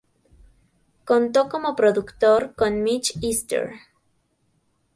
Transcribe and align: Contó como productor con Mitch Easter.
Contó 1.05 1.47
como 1.47 1.75
productor 1.75 2.55
con 2.55 2.81
Mitch 2.81 3.23
Easter. 3.23 3.69